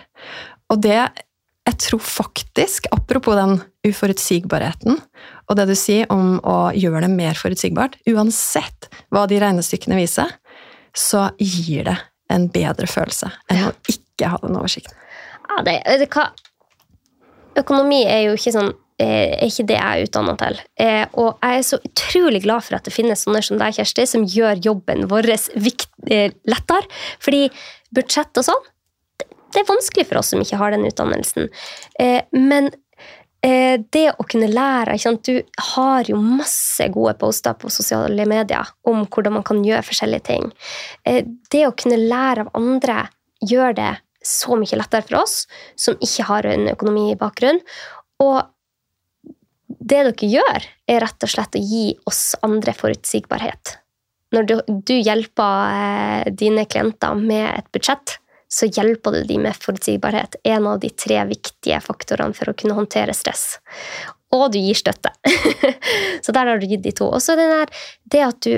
[0.72, 1.00] Og det
[1.66, 5.00] jeg tror faktisk, apropos den uforutsigbarheten,
[5.50, 10.30] og det du sier om å gjøre det mer forutsigbart, uansett hva de regnestykkene viser,
[10.96, 11.96] så gir det
[12.32, 13.70] en bedre følelse enn Ja.
[13.70, 14.96] å ikke ha den oversikten.
[15.46, 16.30] Ja, det, det, hva?
[17.56, 20.58] Økonomi er jo ikke sånn eh, er ikke det jeg er utdanna til.
[20.82, 24.06] Eh, og jeg er så utrolig glad for at det finnes sånne som deg, Kjersti,
[24.08, 26.88] som gjør jobben vår eh, lettere.
[27.22, 27.46] Fordi
[27.94, 28.66] budsjett og sånn,
[29.22, 29.28] det,
[29.62, 31.46] er vanskelig for oss som ikke har den utdannelsen.
[32.34, 32.72] Men
[33.46, 34.96] det å kunne lære?
[35.22, 35.36] Du
[35.72, 40.50] har jo masse gode poster på sosiale medier om hvordan man kan gjøre forskjellige ting.
[41.04, 43.04] Eh, det å kunne lære av andre
[43.46, 43.92] gjør det
[44.26, 45.46] så mye lettere for oss
[45.78, 47.60] som ikke har en økonomibakgrunn.
[48.24, 48.42] Og
[49.66, 53.76] det dere gjør, er rett og slett å gi oss andre forutsigbarhet.
[54.34, 54.54] Når du,
[54.90, 60.38] du hjelper eh, dine klienter med et budsjett, så hjelper du dem med forutsigbarhet.
[60.44, 63.58] En av de tre viktige faktorene for å kunne håndtere stress.
[64.34, 65.12] Og du gir støtte.
[66.24, 67.08] så der har du gitt de to.
[67.10, 68.54] Og så det, at du,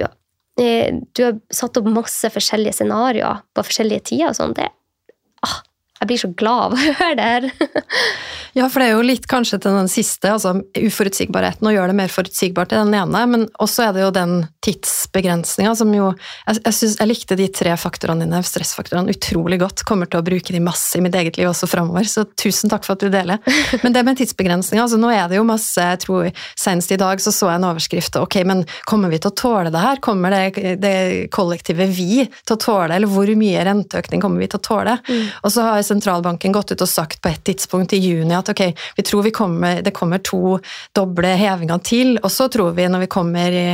[0.60, 4.32] eh, du har satt opp masse forskjellige scenarioer på forskjellige tider.
[4.32, 4.68] og sånn, det
[5.98, 7.48] Jeg blir så glad av å høre det her.
[8.56, 11.98] Ja, for det er jo litt kanskje til den siste, altså uforutsigbarheten, å gjøre det
[12.00, 14.34] mer forutsigbart i den ene, men også er det jo den
[14.64, 16.08] tidsbegrensninga som jo
[16.48, 19.84] Jeg, jeg, synes, jeg likte de tre faktorene dine, stressfaktorene, utrolig godt.
[19.88, 22.86] Kommer til å bruke de masse i mitt eget liv også framover, så tusen takk
[22.86, 23.42] for at du deler.
[23.84, 27.20] Men det med tidsbegrensninga, altså nå er det jo masse jeg tror Senest i dag
[27.22, 30.00] så så jeg en overskrift ok, men kommer vi til å tåle det her?
[30.04, 30.94] Kommer det, det
[31.34, 34.96] kollektive vi til å tåle, eller hvor mye renteøkning kommer vi til å tåle?
[35.42, 38.62] Og så har sentralbanken gått ut og sagt på et tidspunkt i juni at ok,
[38.98, 40.58] vi tror vi kommer, det kommer to
[40.96, 43.64] doble hevinger til, og så tror vi når vi kommer i,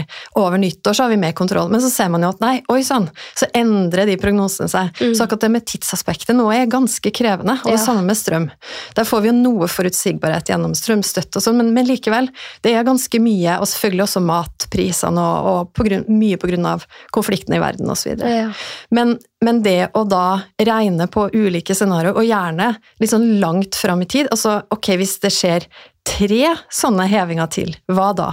[0.40, 1.70] over nyttår, så har vi mer kontroll.
[1.72, 4.94] Men så ser man jo at nei, oi sann, så endrer de prognosene seg.
[5.02, 7.84] Så akkurat det med tidsaspektet nå er ganske krevende, og det Ja.
[7.84, 8.48] samme med strøm.
[8.96, 12.30] Der får vi jo noe forutsigbarhet gjennom strømstøtte og sånn, men, men likevel,
[12.62, 16.66] det er ganske mye, og selvfølgelig også matprisene og, og på grunn, mye på grunn
[16.68, 18.14] av konfliktene i verden osv.
[18.20, 18.50] Ja.
[18.94, 22.70] Men, men det å da regne på ulike scenarioer, og gjerne
[23.02, 25.66] litt sånn langt fram i tid altså ok, hvis det skjer
[26.04, 28.30] tre sånne hevinger til, hva da?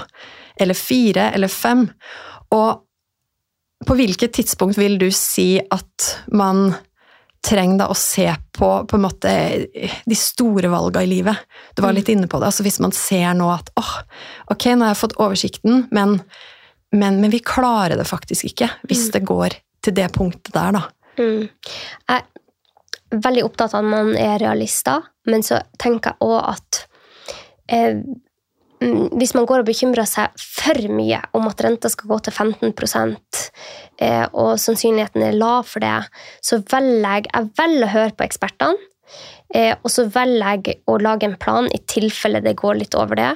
[0.59, 1.85] Eller fire, eller fem?
[2.55, 2.83] Og
[3.87, 6.69] på hvilket tidspunkt vil du si at man
[7.41, 9.31] trenger da å se på på en måte
[10.05, 11.47] de store valgene i livet?
[11.73, 12.51] Du var litt inne på det.
[12.51, 13.93] altså Hvis man ser nå at åh,
[14.53, 16.19] ok, nå har jeg fått oversikten, men,
[16.93, 20.83] men, men vi klarer det faktisk ikke hvis det går til det punktet der, da.
[21.19, 21.47] Mm.
[21.47, 22.27] Jeg er
[23.11, 26.81] veldig opptatt av at man er realister, men så tenker jeg òg at
[27.71, 27.97] eh,
[28.83, 32.33] mm, hvis man går og bekymrer seg for mye om at renta skal gå til
[32.33, 32.71] 15
[33.99, 35.97] eh, og sannsynligheten er lav for det,
[36.43, 38.87] så velger jeg, velger å høre på ekspertene.
[39.51, 43.19] Eh, og så velger jeg å lage en plan i tilfelle det går litt over
[43.19, 43.33] det.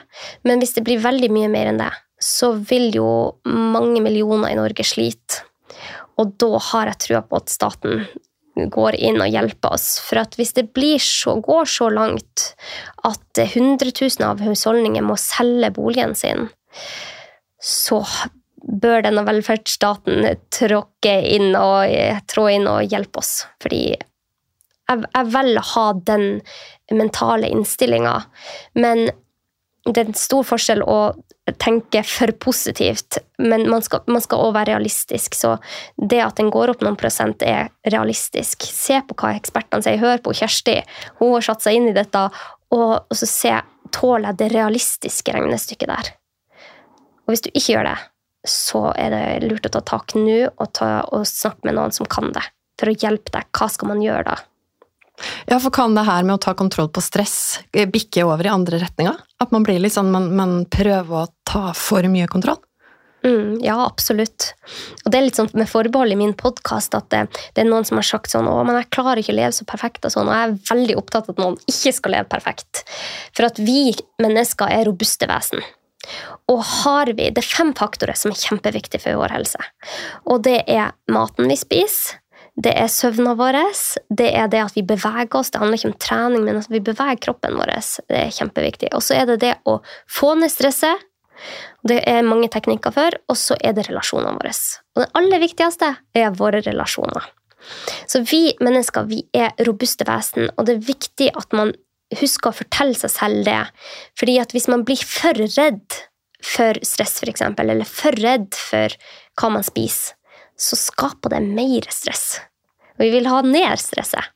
[0.48, 3.10] Men hvis det blir veldig mye mer enn det, så vil jo
[3.46, 5.44] mange millioner i Norge slite.
[6.22, 8.06] Og da har jeg trua på at staten
[8.56, 9.98] går inn og hjelper oss.
[10.04, 10.70] For at hvis det
[11.04, 12.56] så, går så langt
[13.04, 16.48] at hundretusener av husholdninger må selge boligen sin,
[17.60, 18.02] så
[18.66, 21.92] bør denne velferdsstaten tråkke inn og,
[22.32, 23.46] trå inn og hjelpe oss.
[23.62, 26.26] Fordi jeg, jeg velger å ha den
[26.94, 28.18] mentale innstillinga.
[28.80, 29.10] Men
[29.86, 31.00] det er en stor forskjell å
[31.54, 35.38] tenke for positivt, men man skal, også være realistisk.
[35.38, 35.56] Så
[35.98, 38.66] det at den går opp noen prosent, er realistisk.
[38.66, 40.02] Se på hva ekspertene sier.
[40.02, 40.80] Hør på Kjersti.
[41.22, 42.26] Hun har satt seg inn i dette.
[42.74, 43.54] Og, og så se
[43.94, 46.12] tåler jeg det realistiske regnestykket der.
[47.26, 47.98] Og hvis du ikke gjør det,
[48.50, 52.10] så er det lurt å ta tak nå og, ta, og snakke med noen som
[52.10, 52.44] kan det,
[52.80, 53.48] for å hjelpe deg.
[53.56, 54.42] Hva skal man gjøre da?
[55.48, 58.52] Ja, for Kan det her med å ta kontroll på stress eh, bikke over i
[58.52, 59.16] andre retninger?
[59.42, 62.60] At man blir litt sånn, man, man prøver å ta for mye kontroll?
[63.26, 64.52] Mm, ja, absolutt.
[65.02, 67.24] Og det er litt sånn med forbehold i min podkast at det,
[67.56, 69.66] det, er noen som har sagt sånn 'Å, men jeg klarer ikke å leve så
[69.66, 70.30] perfekt', og sånn.
[70.30, 72.84] Og jeg er veldig opptatt av at noen ikke skal leve perfekt.
[73.34, 75.66] For at vi mennesker er robuste vesen.
[76.54, 79.58] Og har vi Det er fem faktorer som er kjempeviktige for vår helse.
[80.30, 82.20] Og det er maten vi spiser,
[82.56, 83.58] det er søvna vår,
[84.16, 85.50] det er det at vi beveger oss.
[85.52, 87.74] Det handler ikke om trening, men at vi beveger kroppen vår.
[88.08, 88.94] Det er kjempeviktig.
[88.96, 91.04] Og så er det det å få ned stresset.
[91.88, 93.18] Det er mange teknikker for.
[93.32, 94.54] Og så er det relasjonene våre.
[94.96, 97.32] Og det aller viktigste er våre relasjoner.
[98.06, 101.72] Så vi mennesker vi er robuste vesen, og det er viktig at man
[102.20, 103.62] husker å fortelle seg selv det.
[104.20, 105.98] Fordi at hvis man blir for redd
[106.46, 108.94] for stress, f.eks., eller for redd for
[109.40, 110.14] hva man spiser,
[110.56, 112.38] så skaper det mer stress.
[112.96, 114.32] Og vi vil ha ned stresset.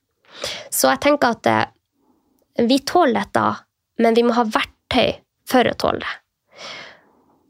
[0.72, 3.46] Så jeg tenker at eh, vi tåler dette,
[4.04, 6.18] men vi må ha verktøy for å tåle det.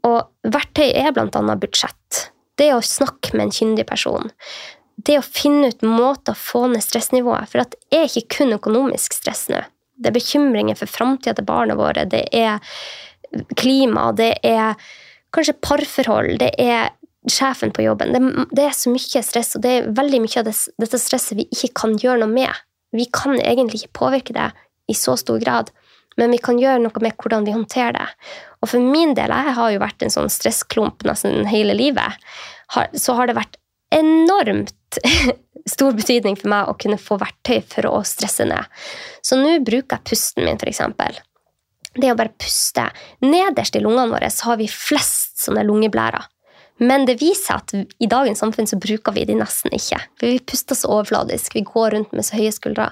[0.06, 2.20] Og verktøy er annet budsjett.
[2.56, 4.30] Det å snakke med en kyndig person.
[5.00, 7.48] Det å finne ut måter å få ned stressnivået.
[7.48, 9.62] For det er ikke kun økonomisk stress nå.
[10.00, 12.06] Det er bekymringer for framtida til barna våre.
[12.08, 12.60] Det er
[13.56, 14.10] klima.
[14.16, 14.80] Det er
[15.34, 16.38] kanskje parforhold.
[16.40, 16.90] Det er
[17.28, 18.12] sjefen på jobben.
[18.12, 21.36] Det, det, er så mye stress, og det er veldig mye av det, dette stresset
[21.38, 22.62] vi ikke kan gjøre noe med.
[22.96, 24.48] Vi kan egentlig ikke påvirke det
[24.90, 25.70] i så stor grad,
[26.18, 28.08] men vi kan gjøre noe med hvordan vi håndterer det.
[28.60, 32.18] Og for min del, jeg har jo vært en sånn stressklump nesten hele livet,
[32.70, 33.60] så har det vært
[33.94, 34.98] enormt
[35.74, 38.82] stor betydning for meg å kunne få verktøy for å stresse ned.
[39.22, 40.82] Så nå bruker jeg pusten min, f.eks.
[41.96, 42.84] Det å bare puste.
[43.24, 46.28] Nederst i lungene våre så har vi flest sånne lungeblærer.
[46.80, 49.98] Men det viser at i dagens samfunn så bruker vi de nesten ikke.
[50.16, 51.58] For vi puster så overfladisk.
[51.58, 52.86] Vi går rundt med så høye skuldre.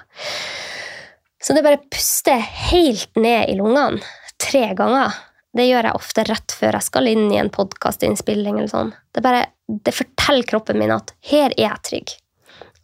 [1.43, 2.35] Så det bare å puste
[2.71, 4.03] helt ned i lungene
[4.43, 5.15] tre ganger.
[5.57, 8.61] Det gjør jeg ofte rett før jeg skal inn i en podkastinnspilling.
[8.71, 8.93] Sånn.
[9.15, 12.15] Det, bare, det forteller kroppen min at her er jeg trygg.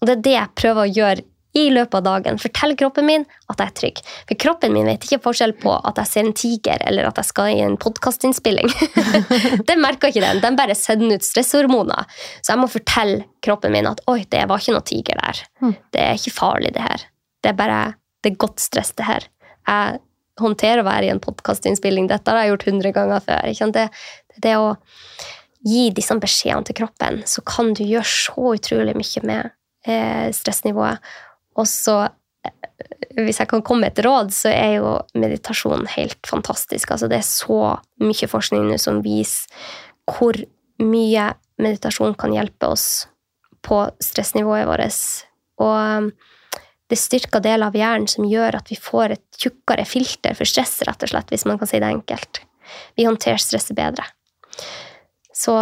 [0.01, 2.39] Og det er det jeg prøver å gjøre i løpet av dagen.
[2.43, 4.01] Fortell kroppen min at jeg er trygg.
[4.27, 7.31] For kroppen min vet ikke forskjell på at jeg ser en tiger eller at jeg
[7.31, 8.73] skal i en podkastinnspilling.
[9.69, 10.43] den merker ikke den.
[10.43, 12.11] Den bare sender ut stresshormoner.
[12.41, 15.45] Så jeg må fortelle kroppen min at oi, det var ikke noe tiger der.
[15.63, 15.77] Mm.
[15.95, 17.07] Det er ikke farlig, det her.
[17.45, 17.83] Det er bare
[18.25, 19.29] det er godt stress, det her.
[19.69, 20.01] Jeg
[20.41, 22.09] håndterer å være i en podkastinnspilling.
[22.11, 23.71] Dette har jeg gjort hundre ganger før.
[23.77, 23.87] Det,
[24.43, 24.75] det å
[25.65, 29.55] gi disse beskjedene til kroppen, så kan du gjøre så utrolig mye med
[29.89, 31.15] eh, stressnivået.
[31.61, 31.97] Og så,
[33.17, 36.93] hvis jeg kan komme med et råd, så er jo meditasjon helt fantastisk.
[36.93, 37.61] Altså, det er så
[38.03, 39.49] mye forskning nå som viser
[40.11, 40.37] hvor
[40.83, 41.31] mye
[41.63, 43.07] meditasjon kan hjelpe oss
[43.65, 44.99] på stressnivået vårt.
[45.65, 46.11] Og
[46.91, 50.77] det styrka deler av hjernen som gjør at vi får et tjukkere filter for stress,
[50.87, 52.43] rett og slett, hvis man kan si det enkelt.
[52.99, 54.05] Vi håndterer stresset bedre.
[55.35, 55.57] Så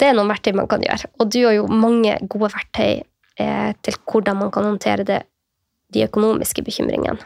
[0.00, 1.10] det er noen verktøy man kan gjøre.
[1.20, 5.20] Og du har jo mange gode verktøy eh, til hvordan man kan håndtere det,
[5.92, 7.20] de økonomiske bekymringene.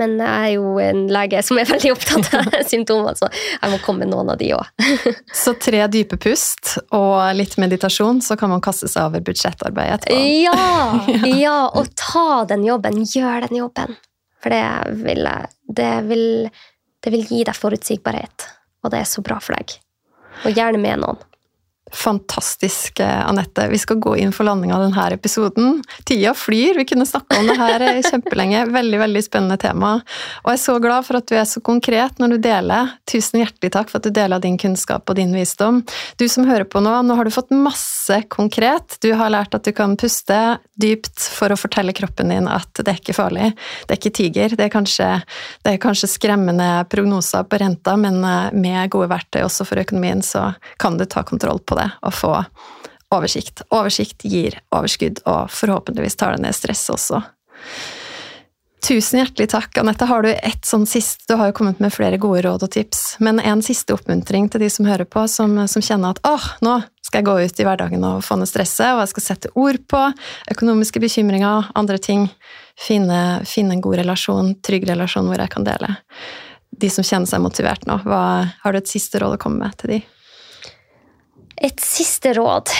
[0.00, 3.80] Men jeg er jo en lege som er veldig opptatt av symptomer, så jeg må
[3.84, 4.86] komme med noen av de òg.
[5.44, 10.22] så tre dype pust og litt meditasjon, så kan man kaste seg over budsjettarbeidet etterpå?
[10.46, 13.02] Ja, ja, og ta den jobben.
[13.12, 13.98] Gjør den jobben.
[14.42, 14.64] For det
[15.04, 15.28] vil,
[15.70, 16.26] det vil,
[17.04, 18.48] det vil gi deg forutsigbarhet,
[18.82, 19.76] og det er så bra for deg.
[20.42, 21.20] Og gjerne med noen.
[21.92, 23.68] Fantastisk, eh, Anette.
[23.68, 25.82] Vi skal gå inn for landing av denne episoden.
[26.08, 28.64] Tida flyr, vi kunne snakka om det her eh, kjempelenge.
[28.72, 29.92] Veldig veldig spennende tema.
[30.42, 32.94] Og jeg er så glad for at du er så konkret når du deler.
[33.08, 35.82] Tusen hjertelig takk for at du deler din kunnskap og din visdom.
[36.16, 38.96] Du som hører på nå, nå har du fått masse konkret.
[39.04, 40.40] Du har lært at du kan puste
[40.80, 43.52] dypt for å fortelle kroppen din at det er ikke farlig.
[43.84, 44.56] Det er ikke tiger.
[44.56, 45.10] Det er kanskje,
[45.60, 50.24] det er kanskje skremmende prognoser på renta, men eh, med gode verktøy også for økonomien,
[50.24, 52.36] så kan du ta kontroll på det det, å få
[53.12, 53.64] oversikt.
[53.74, 57.20] Oversikt gir overskudd, og forhåpentligvis tar det ned stress også.
[58.82, 59.76] Tusen hjertelig takk.
[59.78, 62.72] Anette, har du ett sånn sist Du har jo kommet med flere gode råd og
[62.74, 66.48] tips, men en siste oppmuntring til de som hører på, som, som kjenner at åh,
[66.66, 69.52] nå skal jeg gå ut i hverdagen og få ned stresset, og jeg skal sette
[69.54, 70.00] ord på
[70.50, 72.26] økonomiske bekymringer, andre ting.
[72.78, 75.92] Finne, finne en god relasjon, trygg relasjon hvor jeg kan dele.
[76.72, 78.24] De som kjenner seg motivert nå, hva,
[78.64, 80.02] har du et siste råd å komme med til de?
[81.62, 82.72] Et siste råd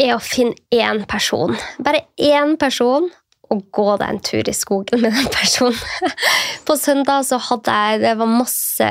[0.00, 1.52] er å finne én person.
[1.84, 3.10] Bare én person
[3.50, 5.76] å gå deg en tur i skogen med den personen.
[6.66, 8.90] På søndag så hadde jeg Det var masse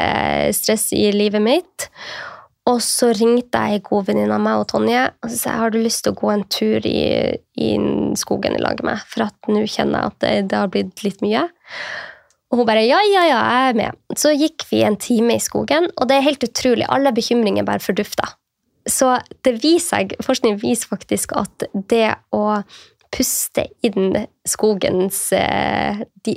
[0.57, 1.87] stress i livet mitt.
[2.69, 5.61] Og så ringte jeg ei god venninne av meg og Tonje og så sa jeg
[5.63, 6.99] har du lyst til å gå en tur i,
[7.57, 7.69] i
[8.19, 9.07] skogen i lag med meg.
[9.09, 11.47] For at nå kjenner jeg at det, det, har blitt litt mye.
[12.49, 13.97] Og hun bare ja, ja, ja, jeg er med.
[14.17, 16.85] Så gikk vi en time i skogen, og det er helt utrolig.
[16.89, 18.35] Alle bekymringer bare fordufta.
[18.87, 19.11] Så
[19.45, 22.61] det viser, forskning viser faktisk at det å
[23.15, 24.13] puste inn
[24.47, 26.35] skogens eh, de,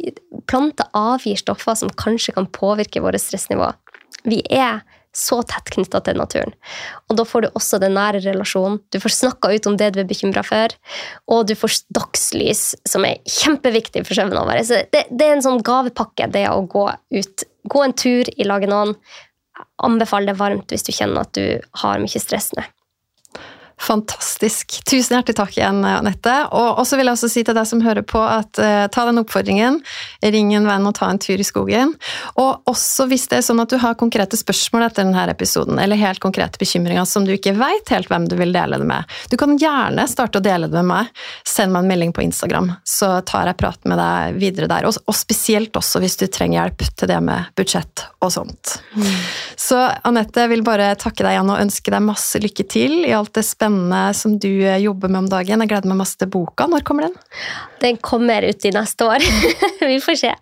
[0.49, 3.69] Planter avgir stoffer som kanskje kan påvirke vårt stressnivå.
[4.25, 4.81] Vi er
[5.13, 6.55] så tett knytta til naturen.
[7.11, 8.79] Og da får du også den nære relasjonen.
[8.93, 10.73] Du får snakka ut om det du er bekymra for,
[11.29, 14.63] og du får dagslys, som er kjempeviktig for søvnen vår.
[14.65, 17.45] Så det, det, er en sånn gavepakke, det å gå ut.
[17.69, 18.97] Gå en tur i lag med noen.
[19.83, 22.65] Anbefaler det varmt hvis du kjenner at du har mye stress nå.
[23.83, 24.77] Fantastisk.
[24.87, 26.35] Tusen hjertelig takk igjen, Anette.
[26.55, 29.19] Og så vil jeg også si til deg som hører på, at eh, ta den
[29.19, 29.81] oppfordringen.
[30.23, 31.97] Ring en venn og ta en tur i skogen.
[32.39, 35.99] Og også hvis det er sånn at du har konkrete spørsmål etter denne episoden, eller
[35.99, 39.35] helt konkrete bekymringer som du ikke veit helt hvem du vil dele det med, du
[39.41, 41.11] kan gjerne starte å dele det med meg.
[41.49, 44.87] Send meg en melding på Instagram, så tar jeg prat med deg videre der.
[44.87, 48.77] Og, og spesielt også hvis du trenger hjelp til det med budsjett og sånt.
[48.95, 49.11] Mm.
[49.59, 53.15] Så Anette, jeg vil bare takke deg igjen og ønske deg masse lykke til i
[53.19, 55.61] alt det spennende spennende som du eh, jobber med om dagen.
[55.61, 56.67] Jeg gleder meg masse til boka.
[56.67, 57.15] Når kommer den?
[57.81, 59.19] Den kommer ut i neste år.
[59.81, 60.33] Vi får se.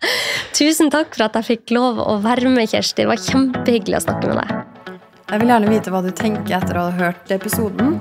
[0.53, 3.03] Tusen takk for at jeg fikk lov å være med, Kjersti.
[3.03, 4.97] Det var kjempehyggelig å snakke med deg.
[5.31, 8.01] Jeg vil gjerne vite hva du tenker etter å ha hørt episoden.